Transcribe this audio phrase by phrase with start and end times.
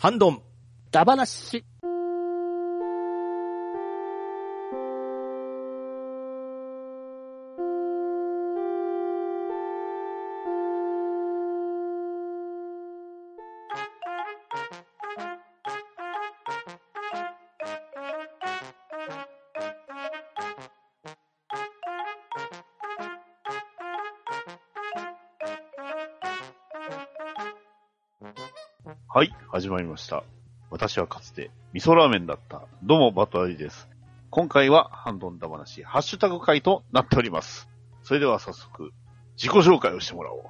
[0.00, 0.40] ハンドン。
[0.92, 1.64] ダバナシ。
[29.58, 30.22] 始まりました。
[30.70, 32.62] 私はかつて味噌ラーメンだった。
[32.84, 33.88] どうも、バトアリです。
[34.30, 37.68] 今回はハンドンダ話、ハッシュタグ会となっております。
[38.04, 38.92] それでは早速、
[39.36, 40.40] 自己紹介をしてもらおう。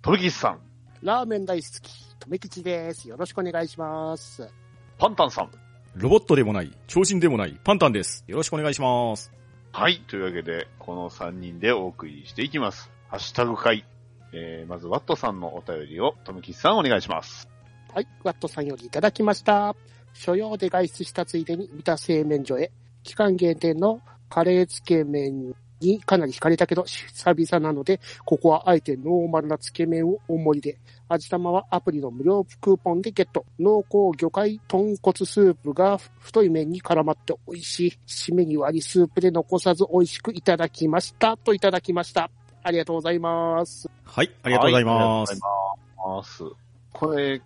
[0.00, 0.60] とめきちさん、
[1.02, 3.08] ラーメン大好き、とめきちです。
[3.08, 4.48] よろしくお願いします。
[4.96, 5.50] パンタンさん。
[5.96, 8.22] ロボットでもない、超人でもない、パンタンです。
[8.28, 9.32] よろしくお願いします。
[9.72, 12.92] はい、というわけで、この3人でお送りしていきます。
[13.08, 13.84] ハッシュタグ会。
[14.32, 17.50] えー、まず、ワットさんのお便りを、とめきちさんお願いします。
[17.94, 19.76] はい、ワットさんよりいただきました。
[20.14, 22.72] 所用で外出したついでに三田製麺所へ、
[23.02, 33.44] 期間限定のカレーつけ麺にかなり惹かれたけど、久々なので、ここはあえてノーマルなつけ麺を大盛りで、味玉はアプリの無料クーポンでゲット。
[33.58, 37.98] 濃厚魚介豚骨スープが太い麺に絡まって美味しい。
[38.06, 41.36] 締めに割りスープで残さず美味しくいただきました。
[41.36, 42.30] といただきました。
[42.62, 43.90] ありがとうございます。
[44.04, 45.30] はい、ありがとうございます。
[45.30, 46.44] はいありがとうございます。
[46.92, 47.42] これ、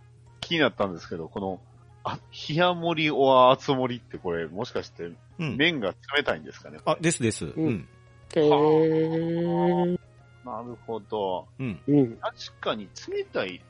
[0.46, 1.60] 気になったんですけど、この、
[2.04, 5.56] あ、冷や盛りお厚盛りってこれ、もしかして、うん。
[5.56, 7.46] 麺が冷たいんですかね、あ、ですです。
[7.46, 7.88] うん。
[8.36, 9.98] えー、
[10.44, 11.48] なるほど。
[11.58, 11.80] うん。
[11.88, 12.16] うん。
[12.18, 13.60] 確かに冷たい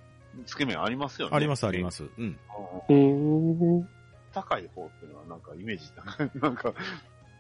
[0.45, 1.37] つけ麺ありますよね。。
[1.37, 2.11] ありますありますす。
[2.19, 2.39] うん。
[2.89, 3.89] うーん。
[4.35, 5.91] 高い方っていうのはなんかイメージ
[6.41, 6.75] なんか、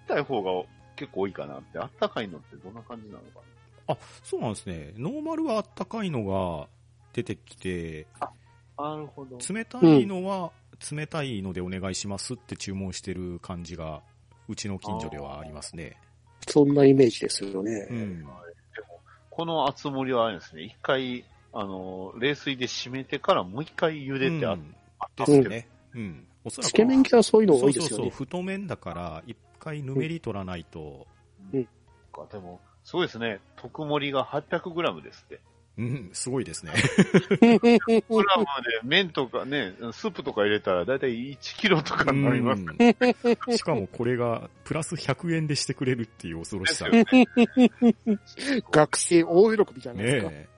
[0.08, 3.40] 高い方が結構多いかなって、あったかいのってどんな感じなのか
[3.88, 4.94] あ、そうなんですね。
[4.96, 6.68] ノーマルはあったかいのが
[7.12, 8.06] 出てきて、
[8.78, 8.91] な。
[8.91, 9.38] なるほど。
[9.38, 10.52] 冷たいのは、
[10.91, 14.02] 冷たいのでお願いしますって注文してる感じが、
[14.48, 15.96] うちの近所ではありますね。
[16.48, 17.88] そんなイメージですよね。
[17.91, 18.19] うん。
[18.20, 18.41] でも、
[19.31, 25.69] この厚盛りはあれですね、一回、あの、冷水で締めてからもう一回茹でてあっうんですね。
[25.94, 26.26] うん。
[26.44, 28.10] おそらくつけ麺系はそういうのそうそうそう、多いですよね。
[28.10, 31.06] 太麺だから、一回ぬめり取らないと、
[32.16, 32.26] か。
[32.32, 33.41] でも、すごいですね。
[33.56, 35.41] 特盛りが 800g ですって。
[35.78, 36.72] うん、すごいですね。
[37.41, 42.62] グラムで麺とかね、スープとか入れたらだいたい1キロとかになります。
[42.62, 46.88] うんしかもこれが、プラス100円でしてくれるっていう恐ろしさ。
[46.88, 47.26] ねね。
[48.70, 50.32] 学生大喜びじゃないですか。
[50.32, 50.48] え。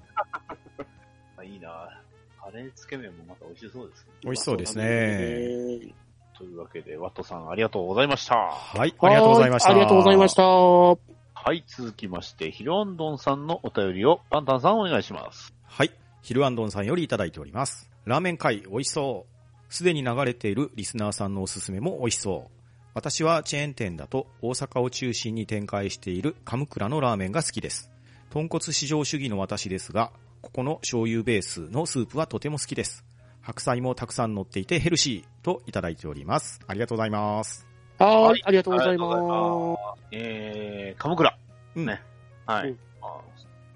[1.36, 2.00] あいいな
[2.40, 4.12] カレーつけ麺もまた美味しそうですね。
[4.22, 4.84] 美味しそうですね。
[4.86, 5.92] えー
[6.38, 8.36] というわけで、ワットさんありがとうございました。
[8.36, 9.70] はい、ありがとうございました。
[9.70, 11.17] はありがとうございました。
[11.40, 15.54] はい、続きまして、ヒロアンドンさんのお便りをパンタンさんお願いします。
[15.64, 15.92] はい。
[16.20, 17.90] ヒルアンドンさんよりいただいております。
[18.04, 19.24] ラーメン会美味しそ
[19.70, 19.72] う。
[19.72, 22.70] すでに流れているリスナーさんのおすすめも美味しそう。
[22.92, 27.92] 私はチェーン店だと大阪を中心に展開しているカムクラのラーメンが好きです。
[28.30, 30.10] 豚骨至上主義の私ですが、
[30.42, 33.06] ここの醤油ベースのスープはとても好きです。
[33.40, 36.60] 白菜もたくさん乗っていてヘルシーといただいております。
[36.66, 37.67] ありがとうございます。
[37.98, 40.02] はい、ありがとうございありがとうございまます。
[40.12, 41.36] えー、カムクラ。
[41.74, 42.02] うんね。
[42.46, 42.70] はい。
[42.70, 43.20] うんあ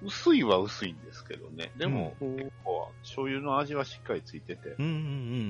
[0.04, 1.70] 薄いは薄いんですけどね。
[1.76, 2.24] でも、す。
[2.24, 4.92] うん結構醤油の味はしっかりついてて、うんうん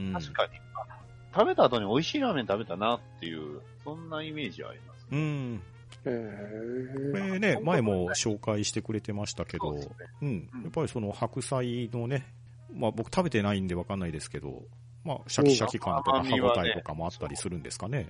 [0.08, 0.12] うん。
[0.12, 0.86] 確かに、あ
[1.34, 5.06] 食べた後に美味しいラーメン食べたなっていう、そんなイメージはあります。
[5.10, 5.62] うん。
[6.04, 9.90] えーこれね、前も紹介してくれてましたけどそ
[10.22, 10.62] うんうん。
[10.64, 12.26] やっぱりその白菜のね、
[12.74, 14.62] まあ僕食べてないんでわかんないですけど、
[15.04, 18.08] まあシャキシャキ感とかうん歯応えとかもあったりするんですかね。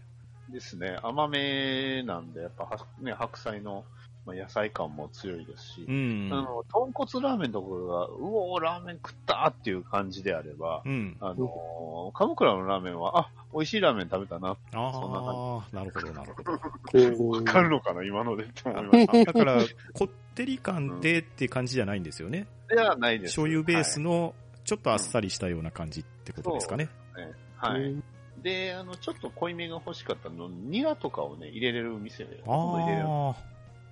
[0.52, 0.98] ですね。
[1.02, 3.84] 甘めなんで、やっぱは、ね、白菜の、
[4.24, 6.28] まあ、野菜感も強いですし、うん。
[6.30, 11.16] あの、豚骨ラーメンのところが、うおー、ラーメン食ったっていう感じであれば、うん。
[11.20, 16.52] あのー、鎌倉のラーメンは、あ、美味しいラーメン食べたな、あそんなあ、なるほど、なるほど。
[16.52, 19.24] うんわかるのかな、今のでって思いました。
[19.24, 22.46] だから、こってり感でって感じじゃないんですよね。
[22.69, 23.30] ではないです。
[23.30, 24.34] 醤油ベースの、
[24.64, 26.88] ちょっとあっさりしたような感じってことですかね。
[27.60, 27.80] はい。
[27.80, 28.02] はい。
[28.43, 33.06] で、あの、ちょっと濃いめが欲しかったの、ニラとかをね、入れれる店で、入れれる。
[33.09, 33.37] あ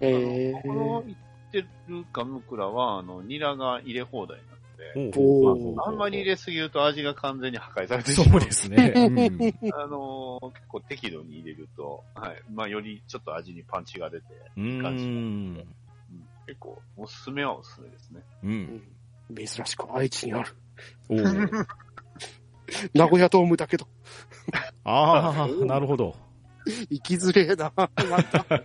[0.00, 1.58] えあのこの行って
[1.88, 4.60] るガムクラは、あの、ニラが入れ放題なの
[5.10, 8.92] で、あ、んまり入れすぎると味が完全に破壊されてしまそうですね。
[8.96, 12.42] うん あのー結構適度に入れると、はい。
[12.52, 14.26] まあ、よりちょっと味にパンチが出て、
[14.56, 15.08] ういい感じん。
[15.08, 15.74] うん
[16.46, 18.22] 結構、おすすめはおすすめですね。
[18.42, 18.82] うん。
[19.36, 20.50] 珍しく愛知にある。
[21.08, 21.66] おー
[22.94, 23.86] 名古屋ドームだけど、
[24.84, 26.16] ああ、なるほど。
[26.90, 27.72] 行きづれえな。
[27.76, 28.44] また。
[28.44, 28.62] 難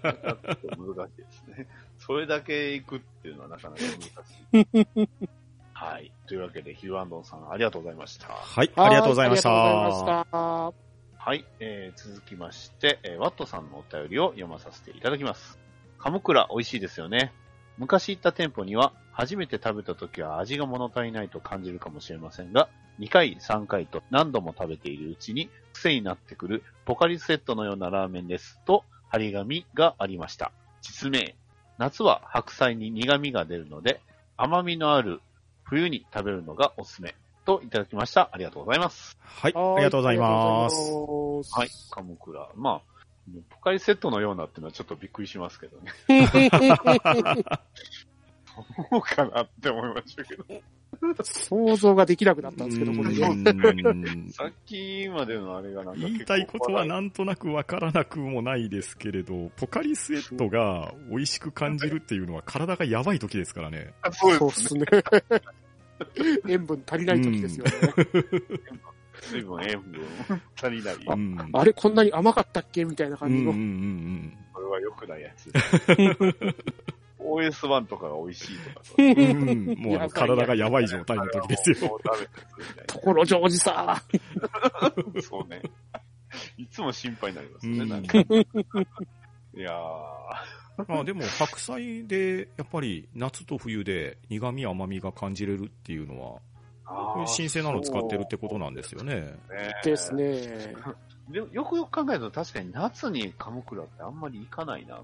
[1.10, 1.68] しいですね。
[1.98, 5.10] それだけ行くっていうのはなかなか難しい。
[5.74, 6.12] はい。
[6.28, 8.28] というわけで、ヒルアンドンさん、ありがとうございました。
[8.28, 9.50] はい、ありがとうございました。
[9.50, 10.86] はありがとうございました。
[11.18, 11.46] はい。
[11.60, 15.60] えー、続きまして、えーワットさんのお便りを読まさせていただきます。
[15.98, 17.34] カムクラ、美味しいですよね。
[17.78, 22.70] 昔行った店舗には、初めて食べた時は味が物足りないと感じるかもしれませんが、
[23.00, 30.52] 2回、3回と何度も食べているうちに癖になってくるポカリスエットのようなラーメンですと、張り紙がありました。
[30.82, 31.36] 実名。
[31.78, 34.02] 夏は白菜に苦味が出るので、
[34.38, 35.22] 甘みのある
[35.64, 37.16] 冬に食べるのがおすすめ。
[37.46, 38.30] といただきました。
[38.32, 39.18] ありがとうございます。
[39.22, 40.76] はい、ありがとうございます。
[40.76, 40.82] す
[41.58, 42.50] はい、カムクラ。
[42.56, 42.96] まあ、
[43.50, 45.92] ポカリセットのようなっていうのはちょっとびっくりしますけどね。
[48.90, 50.46] そうかなって思いましたけど。
[51.24, 54.30] 想像ができなくなったんですけど、これうね。
[54.32, 63.94] さっきまでのあれがなんか言いたいことはなんとなくわからなくもないですけれど、ポカリスエットが美味しく感じるっていうのは体がやばい時ですからね。
[64.02, 64.86] かそうですね。
[66.48, 67.72] 塩分足りない時ですよね。
[69.22, 70.02] 水分、塩分
[70.62, 70.96] 足りない。
[70.96, 71.50] うん。
[71.54, 72.86] あれ、こんなに甘かったっけ？
[72.86, 73.52] みたいな感じの。
[73.52, 75.52] うんうんうんこれは良くないやつ。
[77.36, 79.50] OS1 とかが美味しいとかそう うん。
[79.50, 82.00] うんもうあの体がやばい状態の時ですよ。
[82.88, 84.02] ところジョージさ
[85.16, 85.22] な。
[85.22, 85.62] そうね。
[86.58, 88.18] いつも心配になりますね、うんなんか。
[89.56, 89.76] いやー。
[90.78, 96.42] あでも白菜でやっぱり夏と冬で苦味甘みが感じれるっていうのは、
[96.86, 99.16] こういう新鮮なのを使ってるってことなんですよね。
[99.16, 99.38] ね
[99.84, 100.14] です。
[100.14, 100.76] ね。
[101.32, 104.96] よくよく考えると確かに夏にカムクラってあんまり行かないな。
[104.96, 105.04] ああ、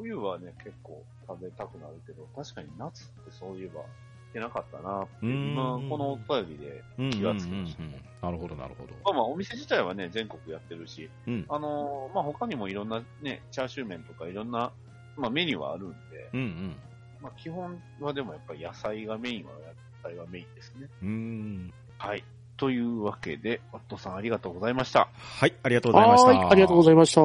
[0.00, 3.84] 冬はね、結構食べたくなるけど、確かに夏ってそういえば
[4.32, 8.92] てなかったな今このお便りで、気がつきましたうんなるほど、なるほど。
[9.04, 11.46] まあまあお店自体はね、全国やってるし、うん。
[11.48, 14.72] あのーまあ他にもいろんなね、チャーシュー麺とかいろんな、
[15.16, 15.96] まあメニューはあるんで、
[16.34, 16.76] うんうん。
[17.22, 20.86] まあ基本はでもやっぱり野菜がメインは野菜がメインですね。
[21.02, 21.72] うーん。
[21.98, 22.24] はい。
[22.58, 25.08] というわけで、ワットさんありがとうございました。
[25.14, 26.28] はい、ありがとうございました。
[26.28, 27.22] はい、ありがとうございました。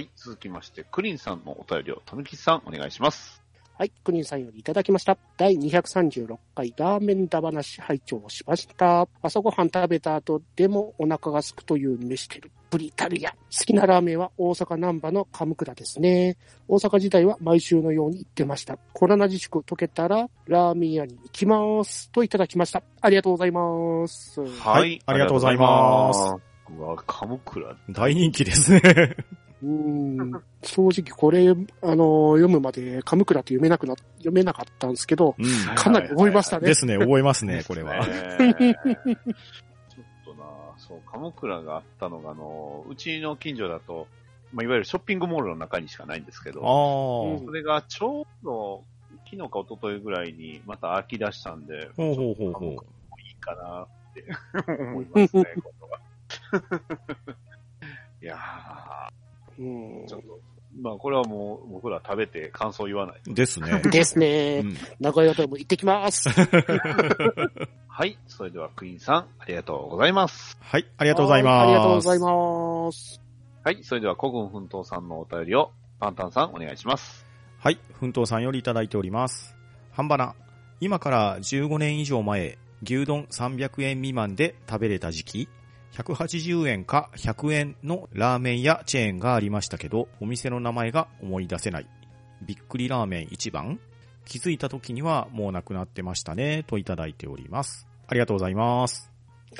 [0.00, 0.08] はい。
[0.16, 3.42] 続きまして、クリンさんのお便りを、たぬきさんお願いします。
[3.76, 5.18] はい、クニンさんよりいただきました。
[5.36, 9.08] 第236回ラーメンだ話拝聴しました。
[9.20, 12.50] 朝ごはん食べた後でもお腹が空くという飯テル。
[12.70, 13.30] ブリタリア。
[13.30, 13.36] 好
[13.66, 16.36] きなラーメンは大阪南波のカムクラですね。
[16.68, 18.78] 大阪時代は毎週のように行ってました。
[18.94, 22.10] コロナ自粛解けたらラーメン屋に行きます。
[22.10, 22.82] といただきました。
[23.02, 24.40] ありがとうございます。
[24.40, 26.50] はいありがとうございますありがとうございます。
[26.78, 27.76] うわ、カムクラ。
[27.90, 28.80] 大人気ですね。
[29.62, 31.52] うーん正直これ、あ
[31.94, 35.74] の、読むまでカムクラって読めなくな、読めなかったんですけど、うん。
[35.74, 36.66] かなり覚えましたね。
[36.66, 38.06] ですね、覚えますね、 これは。
[38.06, 40.44] ねちょっとな、
[40.76, 44.06] そう、カムクラがあったのが、あの、うちの近所だと、
[44.52, 48.84] まあ、いわゆるショッピングモールの中にしかないんですけあど、それがちょうど、
[49.24, 54.24] 昨日か一昨日ぐらいにまた飽き出したんで、ほうほうほうほういいかなって
[54.66, 56.00] 思いますね、今度は。
[58.22, 58.36] いや
[59.58, 60.38] うんー、ちょっと、
[60.80, 63.20] まあこれはもう僕ら食べて感想言わない。
[63.26, 63.82] ですね。
[63.90, 64.62] ですうね。
[64.62, 66.28] ん名古屋ドーム行ってきます。
[67.88, 70.56] はい、それではクイーンさん、ありがとうございます。
[70.60, 71.52] はい、ありがとうございます。
[71.52, 73.20] はありがとうございます。
[73.62, 77.26] はい、それでは古軍奮闘さんのお便りを、パンタンさんお願いします。
[77.58, 79.54] はい、奮闘さんよりいただいております。
[79.92, 80.34] 半ばな。
[80.80, 85.48] 今から15年以上前、牛丼300円未満で食べれた時期、
[85.92, 91.86] 180円か100円のラーメンやチェーンがありましたけど、お店の名前が思い出せない。
[92.42, 93.78] びっくりラーメン一番
[94.24, 97.86] 気づいた時にはもうなくなってましたね、といただいております。
[98.06, 99.10] ありがとうございます。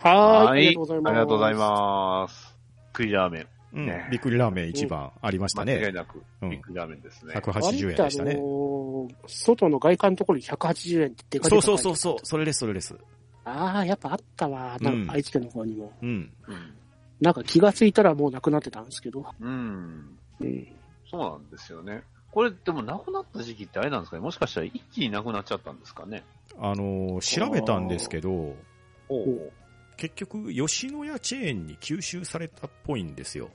[0.00, 0.46] はーい。
[0.46, 1.10] はいありがとうございます。
[1.10, 2.56] ありがとうございます。
[2.92, 3.46] クイラーメン。
[3.72, 5.76] うん、ねびっくりラーメン一番ありましたね。
[5.78, 7.34] 間違いなく、うんビッグラーメンですね。
[7.34, 8.32] 180円でしたね。
[8.32, 8.80] あのー
[9.26, 11.66] 外の外観のところに180円ってでかそうでか？
[11.66, 12.96] そうそうそう、それです、それです。
[13.44, 14.76] ああ、やっぱあったわ。
[14.80, 15.92] なんうんか愛知県の方にも。
[16.02, 16.08] うん。
[16.46, 16.76] うん。
[17.20, 19.26] なんか気がついたらもうなくなってたんですけど。
[19.40, 20.18] うん。
[20.40, 20.68] うん。
[21.10, 22.04] そうなんですよね。
[22.30, 24.22] これ、でもなくなった時期ってあれなんですかね？
[24.22, 26.24] もしかしたら一気になくなっちゃったんですかね？
[26.58, 28.54] あのー調べたんですけど、
[29.96, 33.50] 結局、吉野家チェーンに吸収されたっぽいんですよ。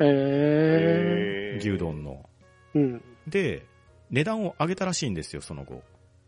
[0.00, 1.56] へえ。
[1.58, 2.28] 牛丼の。
[2.74, 3.02] うん。
[3.26, 3.66] で、
[4.10, 5.82] 値段を上げたらしいんですよ、その後。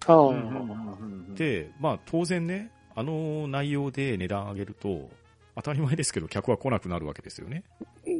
[0.06, 5.08] ああ、で、まあ当然ね、あの内容で値段上げると、
[5.56, 7.64] 当たり前ですけど、客は来なくなるわけですよね。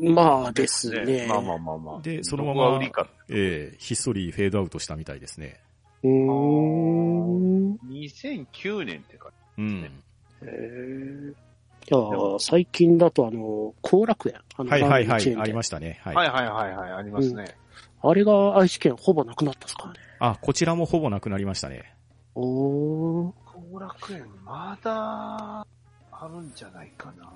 [0.02, 1.26] まあですね。
[1.28, 2.00] まあまあまあまあ。
[2.00, 2.80] でそのまま。
[3.28, 5.60] ええひっそりフェードアウトしたみたいですね。
[6.02, 7.74] うーん。
[7.88, 9.30] 2009年ってか。
[9.58, 9.82] うん。
[10.42, 11.34] へえ。
[11.90, 11.98] いや
[12.38, 14.36] 最近だとあの、後楽園。
[14.56, 16.00] あのはいはいはい、ありましたね。
[16.04, 16.14] はい。
[16.14, 17.56] はいはいはいはい、ありますね。
[18.02, 19.98] あれが愛知県ほぼなくなったっすからね。
[20.20, 21.94] あ、こちらもほぼなくなりましたね。
[22.34, 23.32] おー、
[23.70, 25.60] 後楽園まだ
[26.12, 27.30] あるんじゃないかな。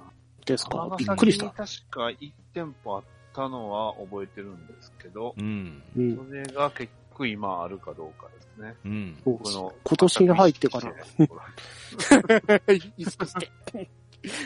[0.45, 0.85] ですか？
[0.85, 1.47] 尼びっくりした。
[1.51, 1.57] 確
[1.91, 5.83] か1店舗あったのは覚えてるんですけど、うん。
[5.97, 6.17] うん。
[6.17, 8.75] それが結局今あるかどうかですね。
[8.85, 9.19] うん。
[9.25, 10.93] 僕の今年に入ってから。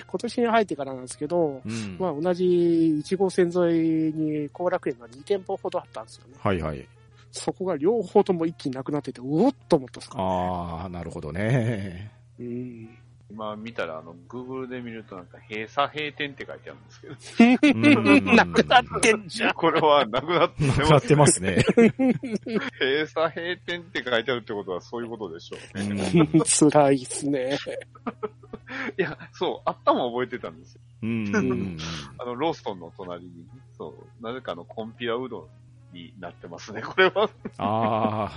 [0.08, 1.96] 今年に入ってからなんですけど、うん。
[1.98, 6.34] まあ同じ1号線沿いに後楽園が2店舗ほどあったんですよね。
[6.40, 6.86] はいはい。
[7.30, 10.18] そこが両方とも一気になくなってて、うおっと思ったんですか。
[10.20, 12.10] ああ、なるほどね。
[12.38, 12.98] うん。
[13.30, 19.54] 今見たら、あの、Google で見るとなんか閉鎖閉店って書いてあるんですけど、うんなくなってんじゃん。
[19.54, 21.62] これはなくなってなくなってますね。
[21.76, 26.22] 閉鎖閉店って書いてあるってことはそういうことでしょううね。
[26.22, 26.40] ん。
[26.40, 27.58] 辛いっすね。
[28.98, 30.80] いや、そう、あったも覚えてたんですよ。
[31.02, 31.76] うん。
[32.18, 35.48] あの、ローストンの隣に、そう、なぜかあの、コンピラうどん
[35.98, 37.30] になってますね、これは。
[37.58, 38.32] ああ。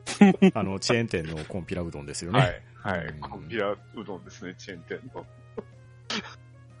[0.54, 2.38] あの、チェーン店のコンピラうどんですよね。
[2.38, 2.62] はい。
[2.98, 3.20] はいうん。
[3.20, 5.26] コンピラうどんですね、チェーン店の。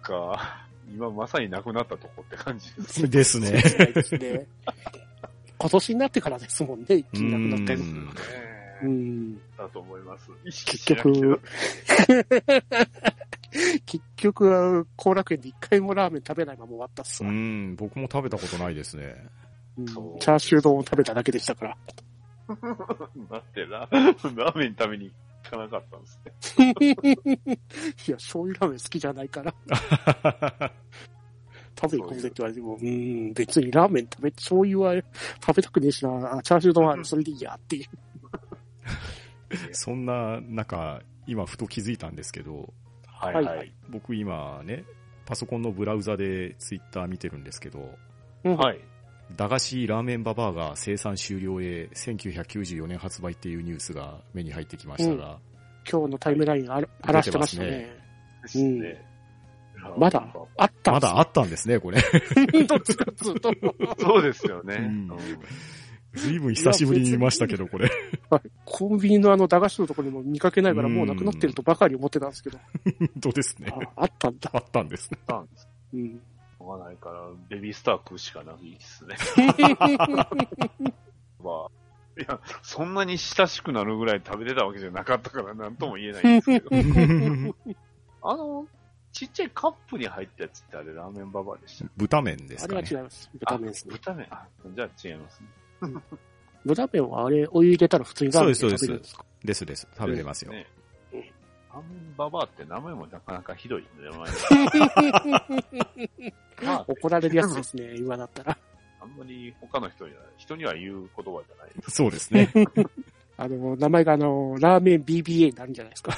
[0.02, 3.08] か、今まさになくなったとこって感じです。
[3.08, 3.50] ですね。
[3.52, 4.46] ですね。
[5.58, 7.84] 今年になってからですもんね、一気になくなったの。
[7.84, 8.10] うんね
[8.82, 9.36] うん。
[9.58, 10.30] だと思います。
[10.44, 11.40] 結局、
[13.84, 17.32] 結局、 後楽園で一回もラーメン食べないまま終わったっすうわ。
[17.32, 19.14] ん、僕も食べたことないですね。
[19.86, 21.76] チャーシュー丼を食べただけでしたから。
[23.30, 25.10] だってラ、ラーメン食べに
[25.44, 26.06] 行かなかったんで
[26.42, 26.74] すね。
[28.06, 29.54] いや、醤油ラーメン好きじゃないから、
[31.80, 34.94] 食べ行こうぜって言われても、うん、別にラーメン食べ、醤油は
[35.40, 37.86] 食べたくねえしな、あチャーシュー丼はそれでいいやっていう。
[39.72, 42.72] そんな、なんか、今ふと気づいたんですけど、
[43.06, 43.72] はいはいはい。
[43.88, 44.84] 僕今ね、
[45.26, 47.96] パソコンのブラウザでツイッター見てるんですけど、
[48.44, 48.80] うんはい。
[49.36, 55.38] 駄菓子ラーメンババアが生産終了へ1994年発売っていうニュースが目に入ってきましたが、
[55.90, 57.96] 今日のタイムラインがあら荒らしてましたね。
[58.42, 59.04] ですね。
[59.96, 60.26] まだ
[60.58, 62.02] あったんますだあったんですね、これ。
[62.66, 63.50] どっちかっつうと。
[63.98, 64.76] そうですよね。
[64.76, 65.18] うんうん
[66.12, 67.88] ずいぶん久しぶりに見ましたけど、これ。
[68.30, 72.58] はいコンビニのあの駄菓子のところにも見かけないからもうなくなってるとばかり思ってたんですけど。
[72.98, 73.72] 本当ですね。
[73.96, 74.50] ああったんだ。
[74.52, 75.18] あったんですね。
[75.26, 75.68] たんです。
[75.94, 76.20] うん。
[76.60, 79.16] しょうがないから、ベビースター食うしかないですね。
[81.42, 81.70] まあ、
[82.20, 86.70] いや、そんなに親しくなるぐらい食べてたわけじゃなかったからなんとも言えないんですけど。
[88.22, 88.66] あの、
[89.12, 92.96] ちっちゃいカップに入ったやつってあれラーメンババアでしたっ豚麺ですあれはかね。
[92.96, 93.30] 違います。
[93.32, 93.96] 豚麺ですけね。
[93.96, 95.48] 豚麺あ、じゃあ違いますね。
[96.66, 99.88] 豚麺はあれ、お湯入れたら普通にラーメンで食べるんですかですです。
[99.96, 100.52] 食べれますよ。
[100.52, 100.66] ね
[101.72, 104.30] ラーメンババアって名前もなかなかひどい名 前
[106.62, 108.58] まあ、怒られるやつですね、今だったら。
[109.00, 111.90] あんまり他の人には、人には言う言葉じゃないです。
[111.92, 112.52] そうですね。
[113.38, 116.12] あの、名前があの、ラーメン BBA になるんじゃないですか。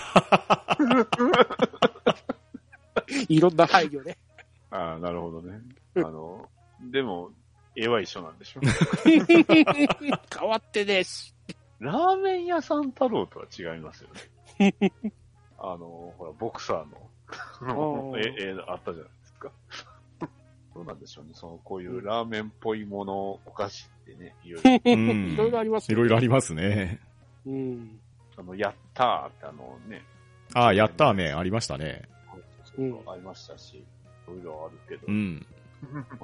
[3.29, 4.17] いろんな配慮ね。
[4.71, 5.61] ああ、なるほどね。
[5.97, 6.49] あの、
[6.81, 7.31] でも、
[7.77, 8.61] 絵は一緒なんでしょ
[10.37, 11.33] 変わってねえし。
[11.79, 14.09] ラーメン屋さん太郎とは違いますよ
[14.59, 14.75] ね。
[15.63, 19.51] あの、ほら、ボクサーの え、え、あったじゃないですか。
[20.75, 21.31] どうなんでしょうね。
[21.35, 27.01] その、こういうラーメンっぽいもの、お菓子ってね、 いろいろ、うんいろいろありますいろいろありますね。
[27.47, 28.01] うん。
[28.37, 30.05] あの、やったーってあのね、
[30.55, 32.09] ああ、やったー麺ありましたね。
[32.79, 33.85] うんありましたし、い
[34.27, 35.47] ろいろあるけど、うん。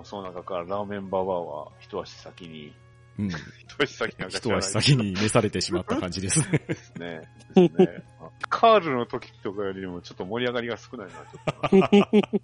[0.03, 2.73] その中からラーメンババアは一足先に、
[3.19, 3.29] うん。
[3.29, 3.37] 一
[3.79, 6.63] 足先なんか知一足先に召されてしまった感じですね。
[6.67, 7.23] ですね。
[7.55, 8.03] ですね。
[8.49, 11.23] カールの時とかよりもちょっと盛り上がりが少ないな、ちょ
[11.67, 12.41] っとな。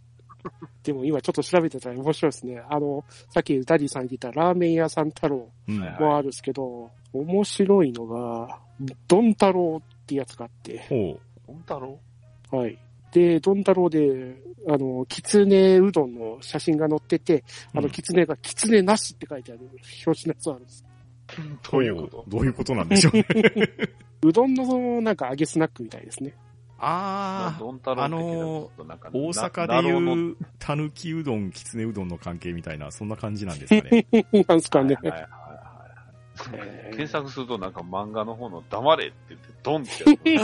[0.82, 2.62] でも今ちょっと調べてたら面白いですね。
[2.68, 5.48] あの、さっきダディさん言ってたラーメン屋さん太郎
[5.98, 8.58] もあるんですけど、面白いのが、
[9.08, 11.98] ドン太郎ってやつがあって、ほ本太郎？
[12.50, 12.78] はい。
[13.14, 19.60] で、ドン太郎で、あの、きつねうどんの写真が載ってて、あの、うんきつねがきつねなしって書いてある
[20.04, 20.84] 表紙のやつがあるんです。
[21.38, 21.70] う。
[21.70, 22.24] どういうこと？
[22.26, 23.24] どういうことなんでしょうね。
[24.24, 26.34] うどんのなんか揚げスナックみたいですね。
[26.78, 34.06] あドン太郎って聞いたらちょっとなんか大阪なでいう、たぬきうどん、きつねうどんの関係みたいな、そんな感じなんですかね。
[34.48, 34.96] なんすかね。
[34.96, 35.43] はいはいはいはい
[36.52, 39.90] えー検索するとなんか漫画の方の黙れって言ってドンって
[40.30, 40.40] や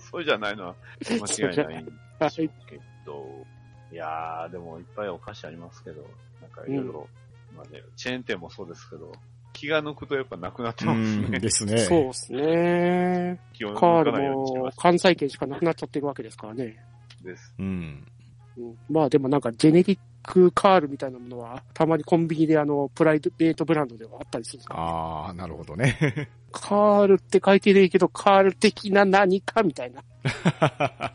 [0.00, 0.06] つ。
[0.10, 0.74] それじゃないのは
[1.08, 1.16] 間
[1.50, 3.46] 違いないんでしょうけど。
[3.92, 6.02] いやー、でもいっぱいお菓子ありますけど、
[6.40, 7.08] なんかいろいろ、
[7.56, 9.12] まあね、チェーン店もそうですけど、
[9.52, 11.40] 気が抜くとやっぱなくなってうますん、ね。
[11.40, 11.78] ですね。
[11.78, 13.40] そうですね。
[13.52, 16.76] 気をカール抜かないようにしもまし関西圏しかなくなっちゃってるわけですからね。
[17.18, 17.54] たです。
[17.58, 18.06] うん。
[18.56, 19.98] うん、まあでもなんかジェネリッ
[20.30, 24.74] クカールみたいなものは、たまにコンビニであの、プライベートブランドではあったりするんですか？
[24.76, 26.28] ああ、なるほどね。
[26.52, 30.02] カールって書いてるけど、カール的な何かみたいな。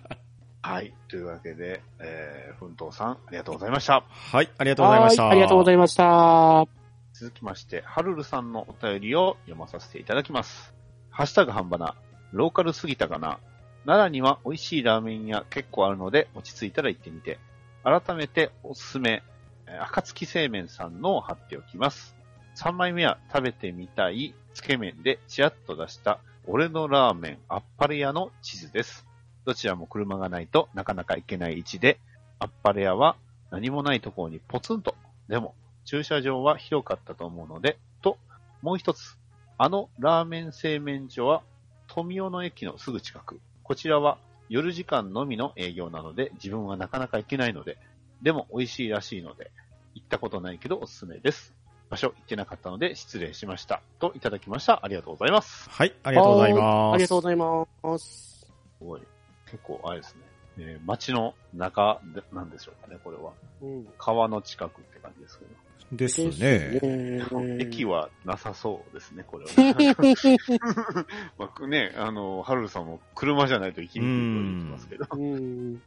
[0.62, 0.94] はい。
[1.08, 4.04] というわけで、えー、奮闘さん、ありがとうございました。
[4.10, 5.24] はい、ありがとうございました。
[5.24, 6.66] はいありがとうございました。
[7.14, 10.74] 続きまして、はるるさんのお便りを読まさせていただきます。
[11.10, 11.96] ハッシュタグ半ばな、
[12.34, 13.40] ローカルすぎたかな。
[13.86, 17.40] 奈良には美味しいラーメン屋結構あるので、落ち着いたら行ってみて。
[17.86, 19.22] 改めておすすめ、
[19.68, 22.16] え暁製麺さんのを貼っておきます。
[22.56, 29.06] 3枚目は食べてみたいつけ麺でチラッと出した俺のラーメンあっぱれ屋の地図です。
[29.46, 32.00] どちらも車がないとなかなか行けない位置で、
[32.40, 33.18] あっぱれ屋は
[33.52, 34.96] 何もないところにポツンと。
[35.30, 38.18] でも、駐車場は広かったと思うので、と、
[38.64, 39.20] もう一つ。
[39.60, 41.44] あのラーメン製麺所は
[41.88, 43.40] 富雄の駅のすぐ近く。
[43.62, 44.18] こちらは
[44.50, 47.78] 夜時間のみの営業なので自分はなかなか行けないので、
[48.22, 49.52] でも美味しいらしいので、
[49.96, 51.54] 行ったことないけどおすすめです。
[51.90, 53.82] 場所行ってなかったので失礼しました。
[54.00, 54.84] といただきました。
[54.84, 55.70] ありがとうございます。
[55.70, 56.94] はい、ありがとうございます。
[56.94, 58.46] ありがとうございます。
[58.80, 59.02] すごい。
[59.46, 60.22] 結構あれですね。
[60.58, 63.34] えー街の中でなんでしょうかね、これは。
[63.62, 63.88] うん。
[63.98, 65.52] 川の近くって感じですけど。
[65.92, 66.80] ですね。
[66.82, 67.58] ね。
[67.60, 69.52] 駅はなさそうですね、これは。
[71.38, 75.08] まあね、あの、ハルルさんも車じゃないと行きにくいと言ってますけど。
[75.12, 75.82] うん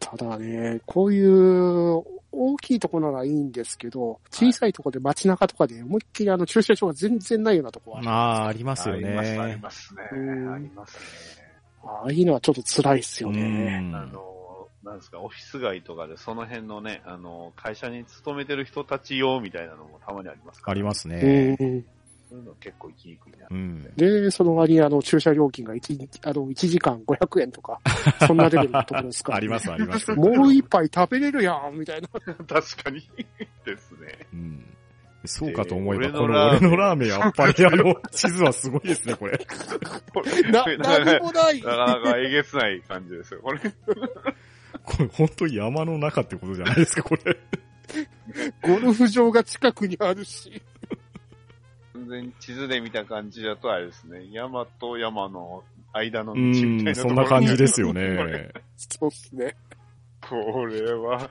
[0.00, 9.58] ただね、こういう大きいところならいいんですけど、小さいところで街中とかで思いっきりあの駐車場が全然ないようなところあるまあ、ありますよあります、ありね。
[9.62, 10.02] ますね。
[10.12, 10.96] うんあります
[11.38, 11.50] ね。
[11.84, 13.80] ああいうのはちょっと辛いですようね。
[13.80, 14.29] んあの、
[14.84, 20.72] なんですか、オフィス街とかでその辺のね、あの、会社に勤めてる人たち用みたいなのもたまにありますから。
[20.72, 21.52] ありますうね。
[21.54, 21.84] ん
[22.30, 23.46] そういうの結構行きにくいな。
[23.50, 23.92] うん。
[23.96, 27.80] で、その割にあの駐車料金が 1, あの1時間500円とか、
[28.26, 30.12] そんなレベルのところですから、あります、あります。
[30.14, 32.08] もう一杯食べれるやんみたいな。
[32.46, 33.00] 確かに。
[33.64, 34.26] ですね。
[34.32, 34.64] うん。
[35.26, 39.36] そうかと思えば、えーこの俺のラーメンやっぱりあの、地図はすごいですね、これ。
[40.14, 41.60] これな、何もない。
[41.60, 43.40] なかなかえげつない感じですよ。
[43.42, 43.60] これ、
[44.84, 47.36] これ本当に山の中ってことじゃないですか、これ。
[48.62, 50.62] ゴルフ場が近くにあるし。
[51.94, 54.30] 全然地図で見た感じだとあれですね。
[54.30, 58.52] 山と山の間のう道みたいん、なそんな感じですよね。
[58.76, 59.56] そうっすね。
[60.20, 61.30] これは、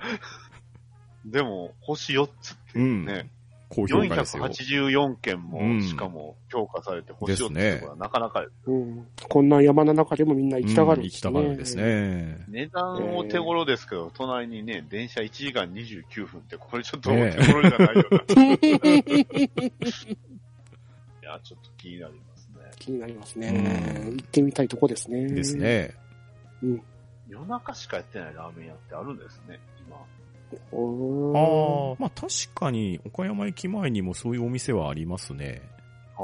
[1.25, 3.29] でも、星4つってうん。
[3.69, 4.45] ね、高評価ですよ。
[4.45, 9.07] 484件も、うんしかも評価されて星4つってですねことはなかなかですうん。
[9.29, 11.31] こんな山の中でもみんな行きたがるうん行きんですね。
[11.31, 11.75] たがるんです。
[11.75, 12.45] ね。
[12.49, 18.17] 値段も手頃ですけど、隣にね、電車1時間29分って、これちょっとお手頃じゃないよな。
[21.21, 22.71] いや、ちょっと気になりますね。
[22.79, 23.49] 気になりますね。
[23.49, 23.51] う
[24.09, 25.27] ん行ってみたいとこですね。
[25.27, 25.55] です。
[25.55, 25.93] ね。
[27.29, 29.59] 夜中しかやってないラーメン屋ってあるんですね、
[30.51, 35.61] ああ、まあ確かに、岡山駅前にもそういうお店はありますね。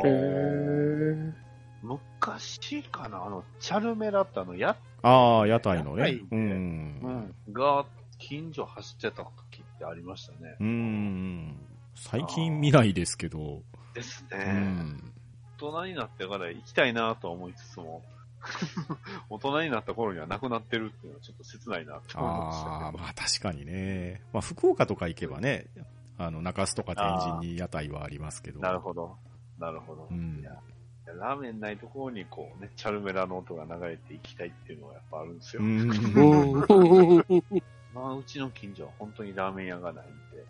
[0.04, 1.34] へー
[1.82, 6.24] 昔かな、あの、チャルメラってあの、や、ああ、屋台のね屋台で。
[6.32, 7.36] うん。
[7.52, 7.86] が、
[8.18, 10.56] 近所走ってた時ってありましたね。
[10.60, 11.56] うん。
[11.94, 13.62] 最近見ないですけど。
[13.94, 14.44] ですうね。
[14.44, 15.14] ん。
[15.60, 18.04] 大人になってから行きたいなとは思いつつも、
[19.30, 22.92] 大人になった頃にはなくなってるっていうのはちょっと切ないなって思いましたあ。
[22.92, 24.22] まあ確かにね。
[24.34, 25.68] まあ福岡とか行けばね、
[26.18, 28.60] あの、中洲とか天神に屋台はありますけど。
[28.60, 29.18] なるほど。
[29.58, 30.08] なるほど。
[30.10, 30.60] うんいや
[31.20, 35.62] ラーメンないところにこうね、チャルメラの音が流れていきたいっていうのはやっぱあるんですよ。
[37.94, 40.44] まあ、うちの近所は本当にラーメン屋がないんで、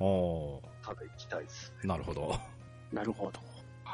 [0.00, 1.76] おただ行きたいですね。
[1.84, 2.36] ーなるほど。
[2.92, 3.38] なるほど。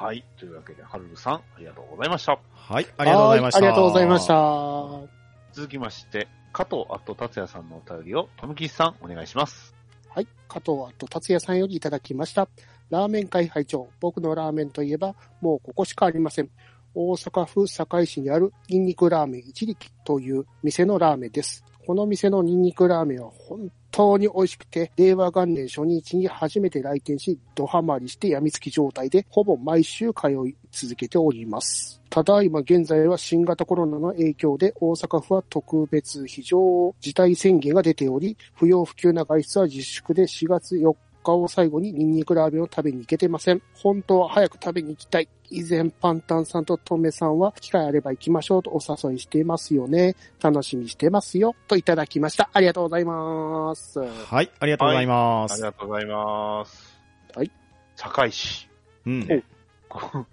[0.03, 0.25] はい。
[0.37, 2.37] というわけで、はるるさん、ありがとうございました。
[2.55, 3.59] はい、ありがとうございました。
[3.59, 5.53] はありがとうございました。
[5.53, 9.77] 続きまして、加藤アット達也さんのお便りを、とむきさん、お願いします。
[10.09, 10.27] はい。
[10.49, 12.49] 加藤あと達也さんよりいただきました。
[12.91, 13.89] ラーメン会会長。
[14.01, 16.51] 僕のラーメンといえば、もうここしかありません。
[16.97, 21.65] 大阪府堺市にあるニンニクラーメン一力という店のラーメンです。
[21.85, 32.01] この店のニンニクラーメンは本当に美味しくて、令和元年初日に初めて来店し、ドハマりして病みつき状態で、ほぼ毎週通い続けております。
[32.09, 43.63] ただいま現在は新型コロナの影響で大阪府は特別非常事態宣言が出ており、不要不急な外出は自粛で4月4日を最後にニンニクラーメンを食べに行けてません。
[43.75, 45.29] 本当は早く食べに行きたい。
[45.51, 50.17] 以前パンタンさんとトメさんは機会あれば行きましょうとお誘いしていますよね。
[50.43, 51.55] 楽しみにしてますよ。
[51.69, 52.49] といただきました。
[52.53, 54.01] ありがとうございます。
[54.01, 55.53] はい、ありがとうございます。
[55.53, 57.01] ありがとうございます。
[57.35, 57.51] はい。
[57.97, 58.69] 堺市。
[59.07, 59.45] うん。
[59.89, 60.27] こ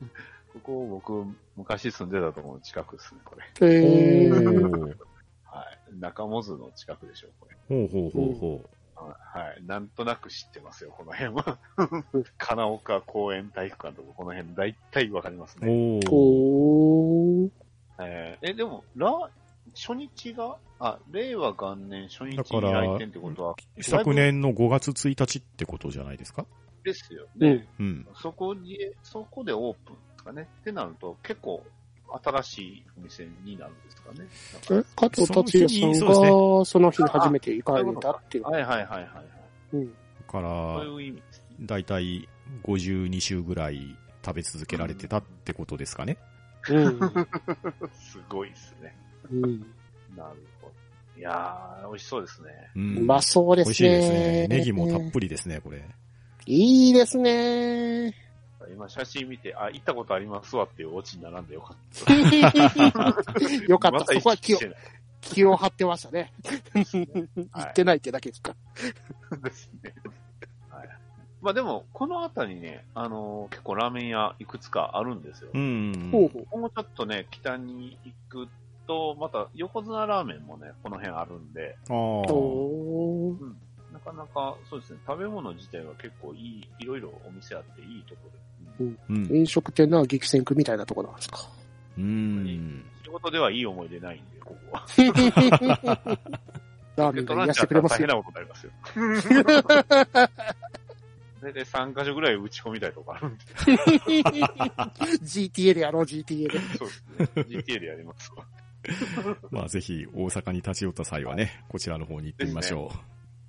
[0.63, 1.25] こ、僕、
[1.57, 3.45] 昔住んでたところの近くですね、これ。
[3.61, 4.95] えおー、ー
[5.45, 5.99] はい。
[5.99, 7.57] 中本の近くでしょう、これ。
[7.67, 8.69] ほうほうほうほ
[9.05, 9.63] はい。
[9.65, 11.57] なんとなく知ってますよ、この辺は。
[12.37, 15.99] 金岡公園体育館とか、この辺、だいたいわかりますね。
[16.11, 17.49] お。
[18.01, 19.11] えーえ、でも、ら、
[19.75, 26.45] 初日が、あ、令和元年初日にだから来店ってことは、昨年の5月1日ってことじゃないですか？
[26.83, 27.67] ですよね。
[27.79, 27.85] うん。
[27.85, 28.07] うん。
[28.15, 30.47] そこで、そこでオープンですかね。
[30.61, 31.63] ってなると、結構、
[32.23, 34.27] 新しいお店になるんですかね。
[34.71, 38.43] え、加藤達也さんが、その日に初めて行かれたっていう。
[38.45, 39.25] はいはいはいはいはい。
[39.73, 39.87] うん。
[39.87, 39.93] だ
[40.27, 40.83] から。
[41.61, 42.27] だいたい
[42.63, 46.17] 52週ぐらい食べ続けられてたってことですかね。
[46.69, 46.99] うん。
[47.93, 48.95] すごいですね。
[49.31, 49.59] うん。
[50.15, 50.73] なるほど。
[51.17, 52.49] いやー、美味しそうですね。
[52.75, 52.79] う。
[52.79, 53.67] うんまそうですね。
[53.67, 54.47] 美味しいですね。
[54.47, 55.83] ネギもたっぷりですね、これ。
[56.45, 58.28] いいですね。
[58.73, 62.13] 今写真見て、あ、行ったことありますわっていうオチに並んでよかった。
[63.67, 64.59] よかったそこは気を
[65.21, 66.31] 気を張ってましたね。
[66.73, 68.55] 行ってないってだけですか。
[69.43, 69.93] ですね。
[70.69, 70.89] はい。
[71.41, 75.49] まあでも、この辺りね、あのー結構ラーメン屋いくつかあるんですよ。
[75.53, 76.09] うん。
[76.11, 76.59] ほうほう。
[76.59, 78.49] もうちょっとね、北に行く
[78.87, 81.95] と、また横綱ラーメンもね、この辺あるんで、ああ。
[81.95, 83.53] おー
[83.93, 88.48] なかなか、そうですね、食べ物自体は結構いい、いろいろお店あっていいところで。
[88.79, 89.35] うんうん。
[89.35, 91.39] 飲食店の激戦区みたいなところなんですか？
[91.97, 92.83] うん。
[93.03, 94.85] 仕事ではいい思い出ないんで、ここは。
[96.95, 98.07] ラーメンが癒してくれますよ。
[98.07, 98.71] 大変なことになりますよ。
[101.41, 103.43] 大体3カ所ぐらい打ち込みたいとかあるんで。
[105.23, 106.59] GTA でやろう、GTA で。
[106.77, 107.03] そうです
[107.37, 107.43] ね。
[107.47, 108.43] GTA でやりますわ。
[109.51, 112.91] まあぜひ大阪に立ち寄った際はね、こちらの方に行ってみましょ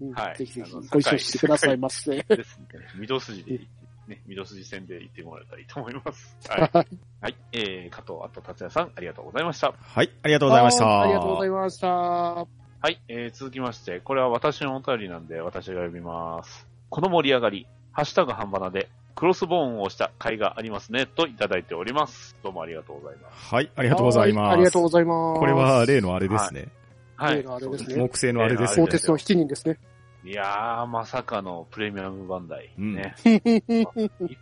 [0.00, 2.22] うんはいぜひぜひご一緒してくださいませ。
[2.22, 2.66] ですね。
[2.98, 3.60] 御堂筋で、
[4.10, 6.36] ね、御堂筋線で行ってもらえたらいいと思います。
[6.48, 6.60] はい。
[6.60, 6.86] はい。
[7.20, 7.36] はい。
[7.52, 9.68] えー、加藤あと達也さん、ありがとうございました。
[9.68, 9.74] う。
[9.78, 11.02] はい、ありがとうございました。
[11.02, 11.88] ありがとうございました。
[11.88, 12.46] は
[12.84, 13.00] い。
[13.08, 16.66] えー、続きまして、これは私のお便りなんで、私が読みます。
[16.88, 22.36] この盛り上がり、ハッシュタグ半ばなで、クロスボーンを押した回がありますね、といただいております。
[22.42, 23.54] どうもありがとうございます。
[23.54, 24.46] はい、ありがとうございます。
[24.46, 25.38] はありがとうございます。
[25.40, 26.68] これは例のあれですね。
[27.16, 27.36] はい。
[27.36, 28.88] 例のあれですね木製のあれですね鋼。
[28.88, 29.78] 鉄の7人ですね。
[30.24, 32.70] いやー、まさかのプレミアムバンダイ。
[32.78, 33.14] うんね。
[33.24, 33.38] 一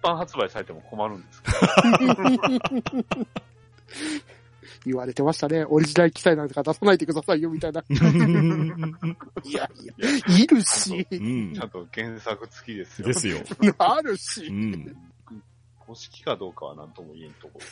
[0.03, 1.59] 般発売されても困るんですけど。
[4.85, 5.65] 言われてましたね。
[5.65, 7.85] オリジナル記載なんか出さないでくださいよ、みたいな。
[9.45, 9.95] いやいや、
[10.39, 13.09] いるし、うんちゃんと原作付きですよ。
[13.09, 13.39] ですよ。
[13.79, 14.51] あるうし。
[14.51, 14.97] ん。
[15.79, 17.67] 公式かどうかは何とも言えんところ。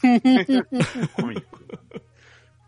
[1.16, 1.85] コミックなんで。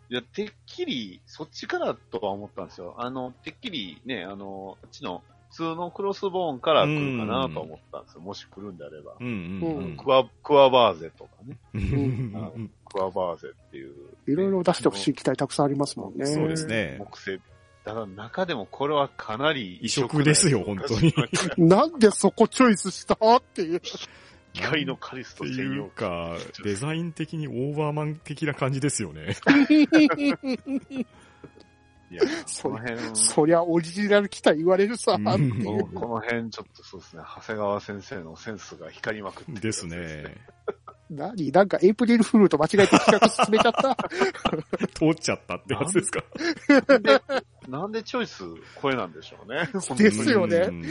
[0.09, 2.95] いや、てっきり、そっちからとは思ったんですよ。
[2.97, 8.21] あの、てっきりね、あの、あっちの、普通のクロスボーンから来るかなとは思ったんですよ。
[8.21, 9.13] もし来るんであれば。
[9.19, 11.57] うんうんクワ、クワバーゼとかね。
[11.73, 12.71] うん。
[12.85, 13.93] クワバーゼっていう。
[14.27, 16.25] いろいろ出してほしい機体たくさんありますもんね。
[16.25, 16.97] そうですね。
[16.99, 17.39] 木製。
[17.83, 21.13] だから中でもこれはかなり異色ですよ本当に。
[21.57, 23.81] なんでそこチョイスしたっていう。
[24.53, 29.35] 機械のカリストってい専用うか、デザイン的にオーバーマン的な感じですよね。
[32.11, 35.23] いや、そこの辺、そりゃオリジナル機体言われるさ、うん。
[35.23, 40.35] このこの辺ちょっとそうですね、長谷川先生のセンスが光りまくってるですね。
[41.09, 41.51] 何？
[41.51, 43.97] なんかエイプリルフールと間違えて企画進めちゃった？
[44.93, 46.23] 通っちゃったってやつですか？
[47.67, 48.43] なんでチョイス
[48.75, 49.69] 声なんでしょうね。
[49.97, 50.81] ですよねうん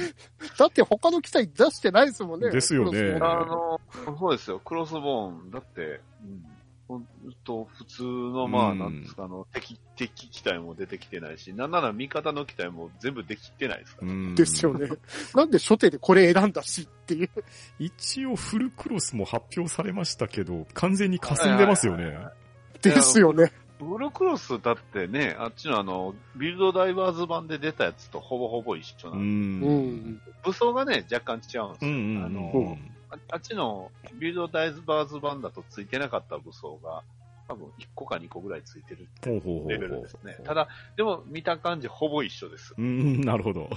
[0.58, 2.50] だって他の機体出してないですもんね。
[2.50, 3.80] ですよねあの、
[4.18, 5.50] そうですよ、クロスボーン。
[5.50, 6.44] だって、うん、
[6.86, 7.06] ほん
[7.44, 14.12] と普通の、まあ、うんなんですか、あの、敵、敵機体も出てきてないし、なんなら味方の機体も全部できてないですから。
[14.12, 14.88] うんですよね。
[15.34, 17.30] なんで初手でこれ選んだしっていう。
[17.78, 22.18] 一応フルクロスも発表されましたけど、完全に霞んでますよね。
[22.82, 23.52] ですよね。
[23.78, 29.60] ブルークロスだってね、あっちのあの、ビルドダイバーズ版で出たやつとほぼほぼ一緒なうん。
[29.60, 29.74] で、うん
[30.14, 30.20] ん。
[30.44, 31.90] 武装がね、若干違うんですよ。
[31.92, 37.02] うんうんあの、うんああっちのビルドダイバーズ版だとついてなかった武装が、
[37.48, 40.36] 多分1個か2個ぐらいついてるほうほうほうほうレベルですね。
[40.44, 42.74] ただ、でも見た感じほぼ一緒です。
[42.76, 43.70] うん、なるほど。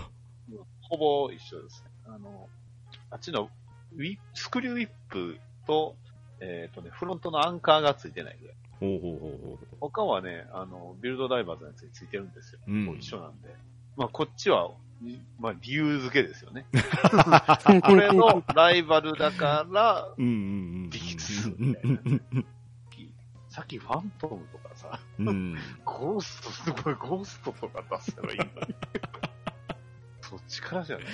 [0.81, 1.91] ほぼ一緒ですね。
[2.07, 2.49] あの、
[3.11, 3.49] あっちの
[3.95, 5.95] ウィスクリューウィップと、
[6.39, 8.55] えっ、とね、フロントのアンカーがついてないぐらい。
[8.79, 12.59] ほうほうほうほ他はね、あの、ビルドダイバーズのやつについてるんですよ。
[12.67, 13.53] うんもう一緒なんで。
[13.97, 14.71] まあ、こっちは、
[15.01, 16.65] にまあ、理由付けですよね。
[16.73, 16.77] う。
[17.81, 20.35] これのライバルだから、うんうんう
[20.87, 20.89] ん。
[20.89, 22.43] できつつみたいな
[23.49, 25.57] さっきファントムとかさ、うん。
[25.83, 28.51] ゴースト、ゴーストとか出せばいいのに。
[30.21, 31.05] そっちからじゃない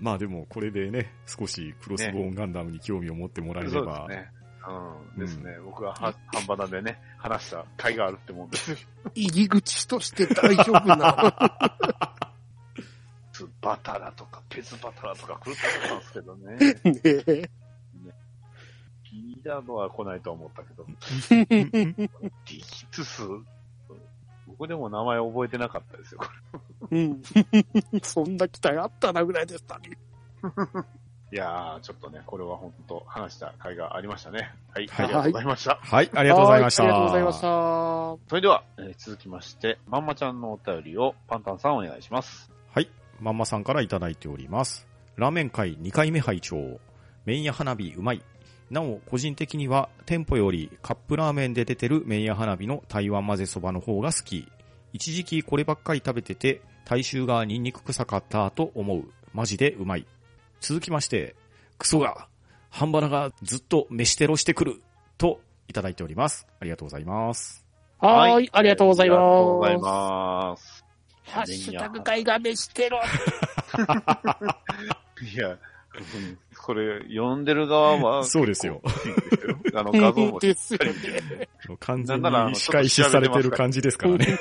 [0.00, 3.74] まあでも、これでね、少しクロスボーンガンダムに興味を持ってもらえた。
[3.74, 4.32] ればそうです、ね。
[4.66, 5.20] うん。
[5.20, 5.58] ですね。
[5.64, 8.76] 僕がは、半端なんでね、話した甲斐があるってもんですよ。
[9.14, 11.76] 入り口として大丈夫な。
[13.32, 16.56] つバタラとか、ペズバタラとか来ると思ったんですけどね。
[16.84, 17.50] ねえ。
[19.10, 23.22] ギーダードは来ないと思ったけど、ディキトゥス、
[24.60, 27.22] 僕でも名前覚えてなかったですよ、こうん。
[28.04, 29.96] そんな期待あったなぐらいでしたね。
[30.42, 30.48] れ。
[31.32, 34.54] いやー、ちょっとね、これは本当話した甲斐がありましたね。
[34.74, 35.78] はい、はいありがとうございました。
[35.80, 36.82] はい、ありがとうございました。
[36.82, 38.28] はありがとうございました。
[38.28, 42.52] それでは、えー続きまして、まんまちゃんのお便りをパンタンさんお願いします。
[42.74, 42.90] はい。
[43.18, 44.86] まんまさんからいただいております。
[45.16, 46.80] ラーメン会2回目拝聴
[47.24, 48.22] 麺屋花火うまい。
[48.70, 54.46] なお、個人的には店舗よりカップラーメンで出てる麺屋花火の台湾混ぜそばの方が好き。
[54.92, 59.04] 一時期こればっかり食べてて、大衆がニンニク臭かったと思う。
[59.34, 60.06] マジでうまい。
[60.60, 61.34] 続きまして、
[61.78, 62.28] クソが、
[62.68, 64.80] 半バナがずっと飯テロしてくる。
[65.18, 66.46] と、いただいております。
[66.60, 67.66] ありがとうございます。
[67.98, 69.18] はーい、ありがとうございます。
[69.18, 70.84] ありがとうございます。
[71.24, 73.00] ハッシュタグ会が飯テロ。
[75.22, 75.58] いや、うん
[76.56, 78.80] これ、読んでる側は、 そうですよ。
[79.74, 81.20] あの、画像もしっですよかり見てね。
[81.20, 81.48] て
[81.80, 84.38] 完全に仕返しされてる感じですからね。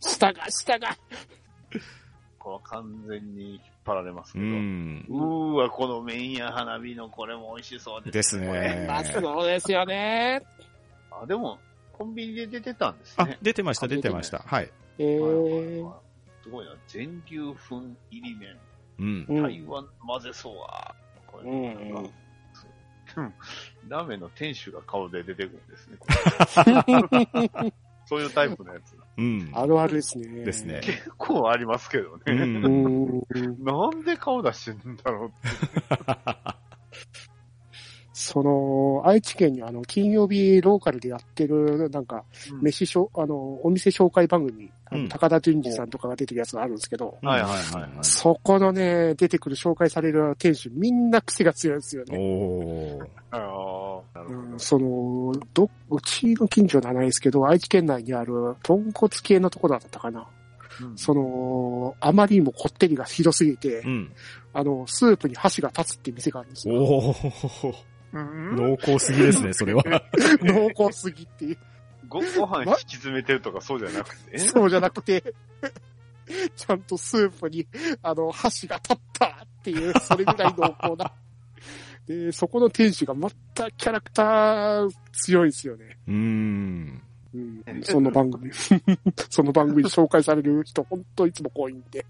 [0.00, 0.96] 下が、下が。
[2.38, 4.48] これは完全に引っ張られますけうど。
[4.48, 5.06] ん。
[5.08, 8.12] うーわ、この麺や花火のこれも美味しそうです。
[8.12, 8.84] ですね。
[8.86, 10.42] まあ、そうですよね。
[11.10, 11.58] あ、でも、
[11.92, 13.38] コンビニで出てたんですあね、。
[13.42, 14.38] 出てました、出てました。
[14.38, 14.70] はい。
[14.98, 16.04] えーはい
[16.44, 16.74] すごいな。
[16.86, 17.76] 全粒粉
[18.10, 18.54] 入り麺。
[18.98, 19.26] うん。
[19.28, 20.94] うん台湾混ぜそうは。
[21.26, 22.10] これうんなんか
[22.54, 23.32] そう
[23.88, 25.98] ラーメンの店主が顔で出てくるんですね。
[28.06, 28.96] そういうタイプのやつ。
[29.16, 29.50] うん。
[29.52, 30.44] あるあるですね。
[30.44, 30.80] ですね。
[30.82, 32.16] 結構ありますけどう。
[32.18, 32.22] ね。
[32.26, 33.64] うんん。
[33.64, 36.54] なんで顔出してんだろうって。
[38.16, 47.90] その、愛知県にあの、金曜日ローカルでやってる、なんか、うん飯しょ、あの、お店紹介番組、うん高田純次さんとかが出てるやつがあるんですけど、はいはいはいはい。
[48.02, 52.16] そこのね、出てくる紹介される店主、みんな癖が強いんですよね。
[52.16, 53.06] おー。
[53.32, 54.58] あうん、。
[54.58, 60.20] その、ど、うちの近所じゃないですけど、愛知県内にある豚骨系のところだったかな。
[60.20, 64.12] うんその、あまりにもこってりがひどすぎて、うん。
[64.52, 67.14] あの、スープに箸が立つって店があるんですよ。
[68.14, 69.82] 濃厚すぎですね、 それは。
[70.42, 71.58] 濃厚すぎっていう。
[72.08, 74.38] ご、ご飯引き詰めてるとかそうじゃなくて？
[74.38, 75.34] そうじゃなくて、
[76.54, 77.66] ちゃんとスープに、
[78.02, 81.12] あの、箸が立ったっていう、それぐらい濃厚な。
[82.06, 85.98] で、そこの店主がまたキャラクター強いですよね。
[86.06, 87.02] うーん。
[87.34, 88.50] うん、その番組。
[89.28, 92.06] その番組で紹介される人、本当いつも濃いんで。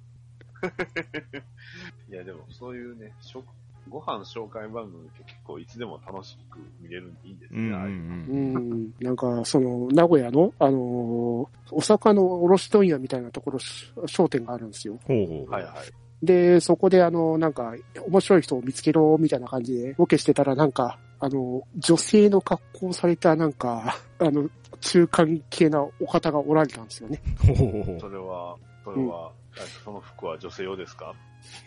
[2.10, 3.44] いやでもそういうね、食
[3.88, 7.60] ご飯紹介番組って結構いつでも楽しく見れるんでいいですね。
[7.60, 7.76] うんう。
[7.76, 14.98] んうん、なんか、その、名古屋の、あのーお魚の卸問屋みたいなところ、し商店があるんですよ。
[15.06, 15.50] ほうほう。
[15.50, 16.24] はいはい。
[16.24, 17.74] で、そこであの、なんか、
[18.06, 24.48] 面白い人を見つけろ、みたいな感じでロケしてたら、なんか、あの、女性の格好をされた、なんか、あの、
[24.80, 27.20] 中間系なお方がおられたんですよね。
[27.46, 29.43] ほうほうほうそれは、それは、あ
[29.84, 31.14] その服は女性用ですか？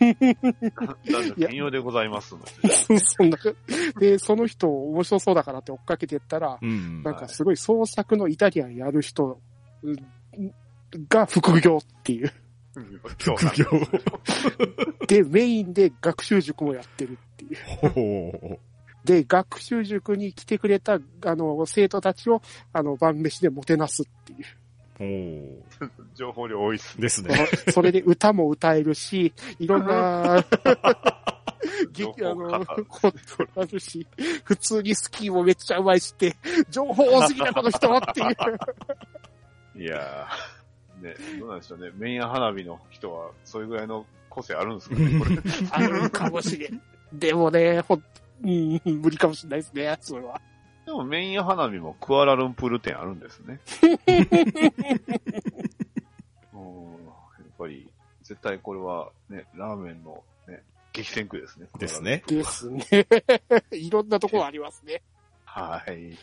[0.00, 2.98] 男女兼用でございますので。
[2.98, 3.38] そんな、
[4.00, 7.02] で、その人面白そうだからって追っかけてったら、うん。
[7.02, 9.40] なんかすごい創作のイタリアンやる人
[9.82, 9.96] うん
[11.08, 12.32] が副業っていう。
[13.04, 13.66] 副業。
[15.06, 18.58] で、メインで学習塾もやってるっていう。
[19.04, 24.38] で、学習塾に来てくれた、あの、生徒たちを、あの、晩飯でもてなすっていう。
[25.00, 25.64] う。
[25.78, 25.90] ほう。
[26.14, 27.02] 情報量多いっすね。
[27.02, 27.46] ですね。
[27.72, 30.44] それで歌も歌えるし、いろんな、
[31.92, 33.12] 情 劇、あの、報かこ
[33.54, 34.06] とあるし、
[34.44, 36.36] 普通にスキーもめっちゃうまいしって、
[36.70, 38.28] 情報多すぎたこの人はっていう。
[39.82, 41.90] いやー、ね、どうなんでしょうね。
[41.94, 45.38] 麺や花火の人は、そういうぐらいの個性あるんですかね、これ。
[45.70, 46.82] あるかもしれん。
[47.12, 48.02] でもね、ほん、
[48.42, 50.40] うん、無理かもしれないですね、それは。
[50.88, 53.60] でも、麺や花火もクアラルンプール店あるんですね。
[56.54, 57.12] うんや
[57.44, 57.90] っぱり、
[58.22, 60.62] 絶対これはね、ラーメンのね、
[60.94, 61.68] 激戦区ですね。
[61.78, 62.22] ですね。
[62.26, 62.86] ですね。
[63.70, 65.02] いろんなところありますね。
[65.44, 66.16] はい。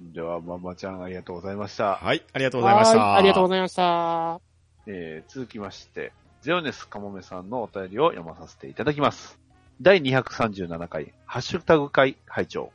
[0.00, 1.94] では、まんまちゃんありがとうございました。
[1.94, 2.98] はい、ありがとうございました。
[2.98, 4.40] はいありがとうございました。
[4.86, 9.38] えー続きまして、ゼオネスカモメさんのお便りを読まさせていただきます。
[9.80, 12.72] 第237回、ハッシュタグ会会長。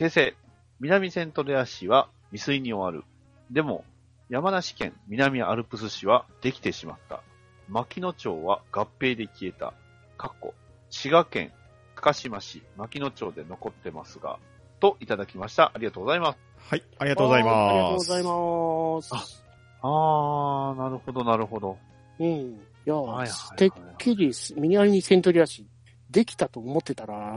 [0.00, 0.34] えー訂正、
[0.80, 3.06] 南セントレア市は未遂に終わる。
[3.50, 3.84] でも、
[4.30, 7.22] 山梨県南アルプス市はできてしまった。
[7.68, 9.74] 牧野町は合併で消えた。
[10.16, 10.54] かっこ、
[10.88, 11.52] 滋賀県
[11.96, 14.38] 高島市牧野町で残ってますが、
[14.80, 15.70] といただきました。
[15.74, 16.38] ありがとうございます。
[16.56, 17.54] はい、ありがとうございます。
[17.54, 19.44] ありがとうございます。
[19.82, 21.76] あー、なるほど、なるほど。
[22.18, 22.26] うん。
[22.26, 25.66] いや、はいはいはいてっきりミニアニセントリアシ
[26.10, 27.29] できたと思ってたら、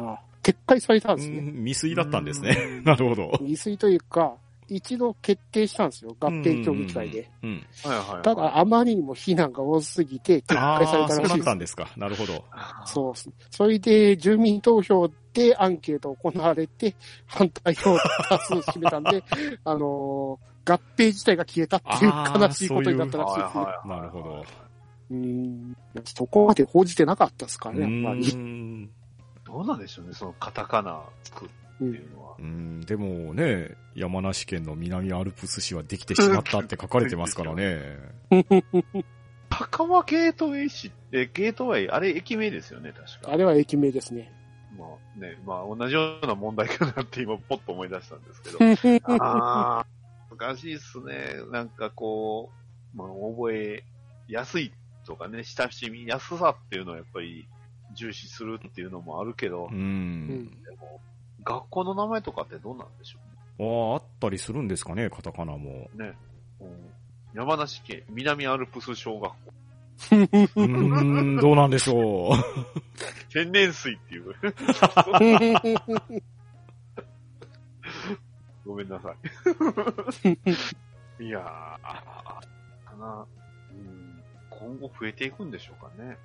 [0.44, 1.40] 撤回されたんですね。
[1.40, 2.58] うん未遂だったんですね。
[2.84, 3.32] なるほど。
[3.40, 4.36] 未遂というか、
[4.68, 6.16] 一度決定したんですよ。
[6.20, 7.30] 合併協議会で。
[7.42, 7.50] うん。
[7.50, 7.66] うん。
[7.84, 8.24] はいはいはい。
[8.24, 11.90] ただ、あまりにも非難が多すぎて撤回されたらしいですたんですか。
[11.98, 12.44] なるほど。
[12.86, 13.36] そうですね。
[13.50, 17.98] それで、住民投票でアンケート行われて、反対を
[18.30, 19.24] 多数占めたんで、
[19.64, 23.66] あのー合併自体が消えたっていう悲しいことになったらしいですね。
[23.86, 24.46] なるほど。
[25.12, 25.74] うーん
[26.06, 28.24] そこまで報じてなかったですからね、やっぱり。
[29.54, 32.36] うんどうなんでしょうね、そのカタカナつくっていうのは。
[32.40, 38.00] うん、でもね、山梨県の南アルプス市はできてしまったって書かれてますからね。
[39.50, 43.32] 高輪ゲートウェイ市って、ゲートウェイ、あれ駅名ですよね、確か。
[43.32, 44.34] あれは駅名ですね。
[44.76, 49.04] まあね、まあ同じような問題かなって今ポッと思い出したんですけど。
[49.24, 49.86] ああ、
[50.36, 51.36] 難しいっすね。
[51.52, 52.50] なんかこ
[52.96, 53.84] う、まあ覚え
[54.28, 54.74] やすい
[55.06, 57.48] とかね、親しみやすさっていうのはやっぱり
[57.94, 59.68] 重視するっていうのもあるけどう、。
[59.72, 61.00] うんんでも
[61.44, 63.20] 学校の名前とかってどうなんでしょ
[63.60, 65.90] ああ、あったりするんですかね、カタカナも。
[65.96, 66.14] うね。
[66.60, 66.94] うん
[67.34, 69.38] 山梨県南アルプス小学校。
[70.12, 72.38] うーん、どうなんでしょう。
[73.32, 74.36] 天然水っていう。
[78.66, 79.14] ごめんなさ
[81.20, 81.24] い。
[81.24, 83.26] いやー、かな。
[83.72, 86.18] うん、今後増えていくんでしょうかね。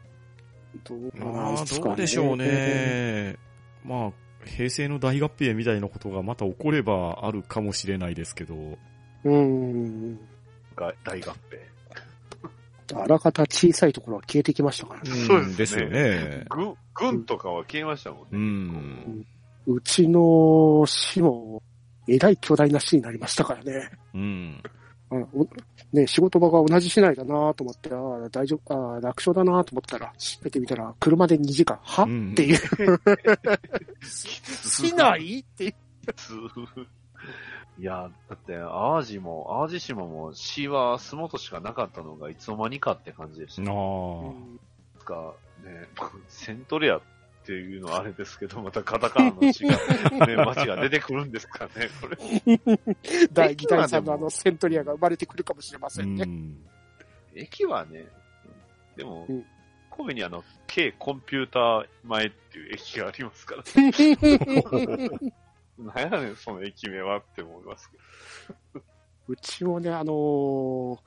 [0.84, 2.36] どうまあ、なんすかどうでしょう。
[2.36, 3.36] ね。
[3.84, 4.12] まあ、
[4.44, 8.78] 平成の大合併みたいなことがまた起こればあるかもしれないですけど。
[9.24, 10.16] うん。
[10.76, 11.68] が大合併。
[12.94, 15.10] あらかた小さいところは消えてきましたからね。
[15.10, 16.46] そうですねですよね。
[16.48, 18.28] 軍、軍とかは消えましたもんね。
[18.32, 19.26] うん。
[19.66, 21.62] うちの市も、
[22.06, 23.90] えらい巨大な市になりましたからね。
[24.14, 24.62] うん。
[25.10, 25.48] あお
[25.92, 32.58] ね、仕事場が同じ市内だなと思って、ああ、大丈夫、ああ、楽勝だなと思ったら、閉めてみたら、車で2時間、は、うんっていう。
[34.04, 35.38] 市内？
[35.40, 35.74] っていう。
[37.80, 43.62] いや、だって、淡路も、淡路島も、市は洲本しかなかったのがいつの間にかって感じでした。
[43.62, 44.58] あなん
[45.00, 45.04] あ。
[45.04, 45.88] か、ね、
[46.28, 47.00] セントレア
[47.48, 49.70] っていうのはあれですけど、またカタカナの市が、
[50.26, 52.18] ね、町が出てくるんですかね、これ。
[53.32, 56.26] 第2第3のあのセントリアが生まれてくるかもしれませうんね。
[56.26, 56.58] ん。
[57.34, 58.06] 駅はね、
[58.96, 59.46] でも、うん
[59.90, 63.64] 神戸にあの、K コンピューター前っていう駅がありますから、
[65.76, 67.96] なんやねん、その駅名はって思いますけ
[68.78, 68.84] ど。
[69.26, 70.98] うちもね、あのー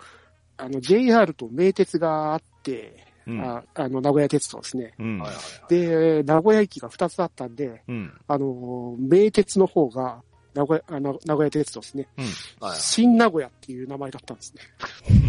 [0.58, 3.42] あの、JR と名鉄があって、うん。
[3.42, 4.94] ああの、名古屋鉄道ですね。
[5.00, 5.24] うん。
[5.70, 8.14] で、名古屋駅が2つあったんで、うん。
[8.28, 10.22] あのー名鉄の方が、
[10.54, 12.08] 名古屋、あの、名古屋鉄道ですね。
[12.60, 14.62] はい新名古屋っていう名前だったんですね。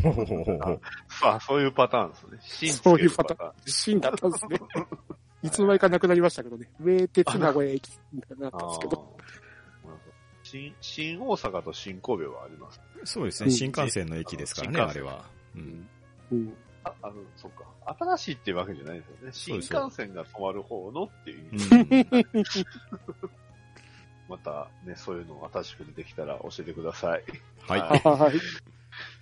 [1.22, 2.38] あ、そういうパターンですね。
[2.40, 3.52] 新そういうパターン。
[3.66, 4.60] 新だったんですね。
[5.42, 6.70] いつの間にかなくなりましたけどね。
[6.78, 9.16] 名鉄名古屋駅になったんですけど。
[10.42, 12.80] 新、新大阪と新神戸はあります。
[13.04, 13.46] そうですね。
[13.46, 15.24] うん新幹線の駅ですからね、あれは。
[15.54, 15.88] うん。
[16.30, 16.54] うん。
[16.84, 17.64] あ、あの、そっか。
[17.98, 19.62] 新しいっていうわけじゃないですよね。
[19.62, 21.48] 新幹線が止まる方のっていう
[24.28, 27.24] またね、そういうのを新しく出てきたら教えてください。
[27.66, 27.80] はい。
[27.80, 28.40] はいはい。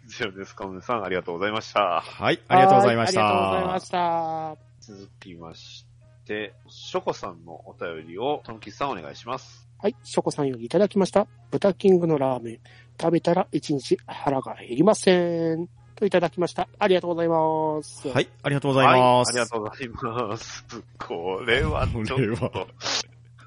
[0.07, 0.55] ゼロです。
[0.55, 2.01] かもねさん、ありがとうございました。
[2.01, 2.41] はい。
[2.49, 3.25] ありがとうございました。
[3.25, 4.57] はいありがとうございました。
[4.81, 5.87] 続きまし
[6.27, 9.69] て、ショコさんのお便りを、トンキスさんお願いします。
[9.79, 11.27] はい、ショコさんよりいただきました。
[11.51, 12.59] 豚キングのラーメン。
[13.01, 15.80] 食べたら一日腹が減りません。
[16.01, 16.67] といただきました。
[16.79, 18.09] ありがとうございます。
[18.09, 18.29] はい。
[18.43, 19.37] ありがとうございます。
[19.37, 20.65] はい、ありがとうございます。
[20.99, 22.69] これはちょっこれはと、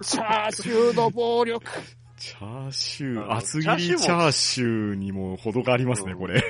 [0.04, 1.66] チャーシューの暴力。
[2.16, 6.42] チャーシュー、厚切りチャーシューにも程がありますね、うんこれ。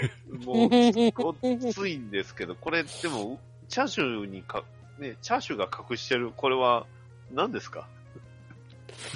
[0.46, 0.70] もう、
[1.13, 1.36] ごっ
[1.74, 3.39] ついんですけど、これでも、
[3.70, 4.63] チャーシューにか、
[5.00, 6.86] ね、チャーシューが隠してる、これは、
[7.32, 7.88] 何ですか？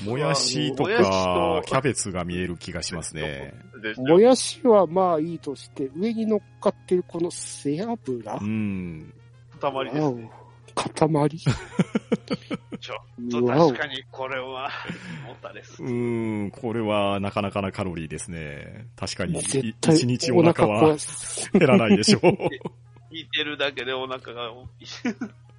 [0.04, 3.54] もやしともやしと、かキャベツが見える気がしますね。
[3.98, 7.98] もやしはまあいいとして、上に乗っかってるこの背脂
[8.42, 9.14] うん。
[9.60, 10.32] 塊ですね。
[10.76, 11.30] 塊？
[12.80, 14.70] ちょっと確かにこれは、
[15.26, 15.82] もたです。
[15.82, 18.88] うーん、これはなかなかなカロリーですね。
[18.96, 22.22] 確かに、一日お腹は壊減らないでしょう。
[23.12, 24.52] 聞いてるだけでお腹が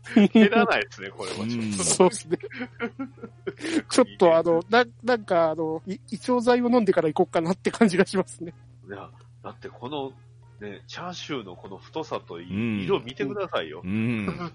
[0.32, 1.84] 減らないですね、これはちょっうんと。
[1.84, 2.38] そうですね。
[3.90, 8.55] ちょっとあの、な、なんかあの、い胃腸剤を飲んでから行こうかなって感じがしますね。
[8.88, 9.11] いや、
[9.42, 10.12] だってこの、
[10.61, 13.82] ね、チャーシューのこの太さと色見てくださいよ。
[13.84, 14.26] うん。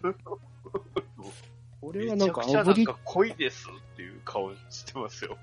[1.81, 5.37] これはめちゃなんか炙り、くちゃなんか濃いですっていう顔してますよ。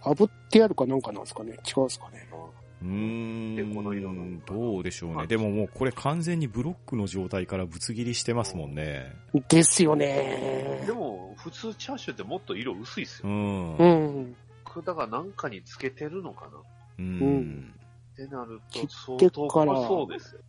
[0.00, 5.16] 炙ってあるかなんかなんですかね違うんですかねうーでこの色のん、どうでしょうね。
[5.16, 9.14] まあでももうこれ完全にブロックの状態からぶつ切りしてますもんね。
[9.48, 10.92] ですよねで。
[10.92, 13.28] も、普通チャーシューってもっと色薄いっすよ。
[13.28, 13.76] うん。
[13.76, 13.84] う。
[13.86, 14.36] ん。
[14.84, 16.60] だからなんかにつけてるのかなっ
[16.98, 17.74] うん。
[18.16, 20.40] てなる切と、って相当から濃そうですよ。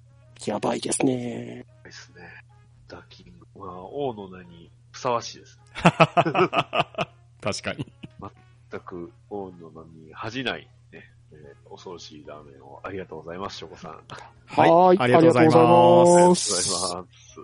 [0.46, 1.66] やばいですね。
[1.84, 2.22] ですね。
[2.88, 3.48] ダキング。
[3.60, 5.60] まあ、王の名にふさわしいです。
[5.74, 7.86] 確かに。
[8.72, 13.92] 全く王の名に恥じない、ー恐ろしいラーメンをありがとうございます、ショコさん。
[13.92, 13.96] あ
[14.64, 14.98] りがはい。
[15.00, 15.58] ありがとうございます。
[15.58, 15.68] とう
[16.30, 17.40] ございます。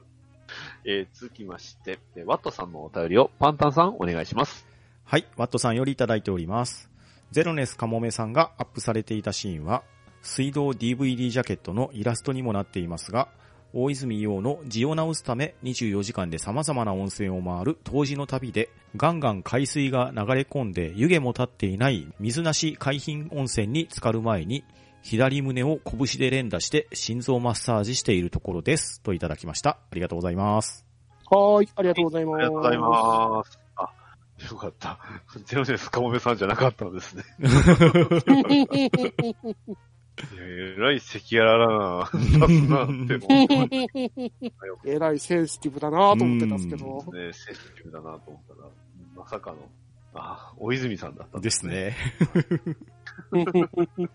[0.86, 4.66] えー続きまして、えーワットさんのお便りをパンタンさんお願いします。
[5.04, 5.26] はい。
[5.38, 6.90] ワットさんよりいただいております。
[7.32, 9.84] ゼロネスカモメさんがアップされていたシーンは、
[10.22, 13.30] 水道 DVD ジャケットのイラストにもなっていますが、
[13.74, 24.64] 大泉洋の字を直すため24時間で様々な温泉を回る当時の旅で、ガンガン海水が流れ込んで湯気も立っていない水なし海浜温泉に浸かる前に、
[25.02, 29.02] 左胸を拳で連打して心臓マッサージしているところです。
[29.02, 29.72] といただきました。
[29.92, 30.86] ありがとうございます。
[31.30, 32.38] はーい、ありがとうございます。
[32.38, 33.60] ありがとうございます。
[33.76, 33.90] あ、
[34.52, 35.00] よかった。
[35.46, 37.24] ゼロです、かもめさんじゃなかったんですね。
[40.38, 43.28] えらい赤裸々な、出すなって、も
[44.86, 47.06] えらいセンシティブだなと思ってたんですけど。
[47.08, 48.70] う、ね、センシティブだなと思ったら、
[49.16, 49.58] まさかの、
[50.14, 51.96] あ、大泉さんだったんでですすね。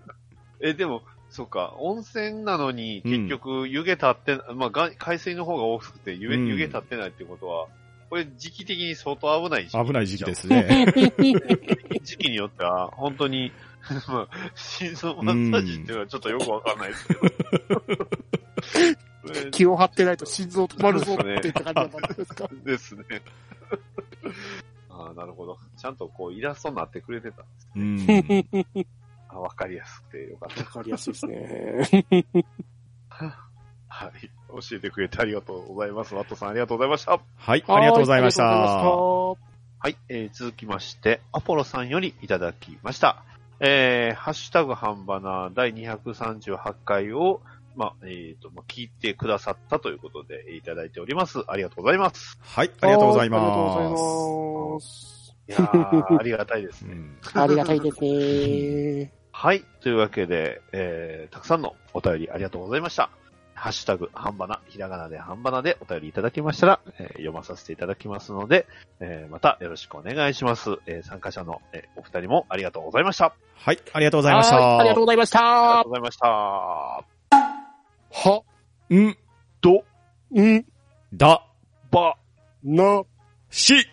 [0.60, 7.66] え、でも、そっか、温泉なのに、結局、湯気立って、まあが、海水の方が多くて湯湯気立ってないってことは、
[8.08, 9.84] これ時期的に相当危ない時期。
[9.84, 10.34] 危ない時期で。
[10.36, 10.86] すね。
[12.04, 13.73] 時期によっては、本当に、まあ、
[14.54, 17.20] 心臓マッサージっていうのはちょっとよくわかんないですけど。
[19.46, 22.48] え 気を張ってないと心臓止まるぞって言った感じだったんですか？
[22.64, 23.04] ですね。
[24.90, 25.58] ああ、なるほど。
[25.76, 27.44] ちゃんとこう、イラストになってくれてた。
[27.74, 28.06] うん。
[29.28, 32.04] あわかりやすくてよかっわかりやすいですね。
[33.10, 33.48] た。
[33.88, 34.30] はい。
[34.48, 36.14] 教えてくれてありがとうございます。
[36.14, 37.12] ワットさんありがとうございました。
[37.36, 38.44] はい、ありがとうございました。
[38.44, 39.36] は
[39.88, 43.22] い、えー、続きまして、アポロさんよりいただきました。
[43.60, 47.40] えー、ハッシュタグ半ばな第238回を、
[47.76, 51.42] まあ、えっ、と、まあ、聞いてくださったということでいただいております。
[51.48, 52.38] ありがとうございます。
[52.40, 55.36] はい、ありがとうございはーありがとうございまます。
[55.48, 56.94] いやー、ありがたいですね。
[56.94, 59.12] んありがたいですね。
[59.32, 63.10] はい、というわけで、えー、たくさんのお便りありがとうございました。
[63.64, 68.66] ハッシュタグ、半ばな、ひらがなで半ばなでお便りいただきましたら、えー読まさせていただきますので、
[69.00, 70.76] えーまたよろしくお願いします。
[70.84, 73.34] えー参加者の、えーお二人もありがとうございました。
[73.54, 75.00] はい、ありがとうございましはーいありがとうた。
[75.00, 75.88] ございましありがとたう。
[75.88, 76.26] ございました。
[78.10, 78.42] は、
[78.90, 79.16] ん、
[79.62, 79.84] ど、
[80.38, 80.64] ん、
[81.14, 81.46] だ、
[82.62, 83.02] な、
[83.48, 83.86] し、